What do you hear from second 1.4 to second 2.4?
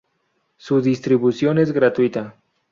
es gratuita.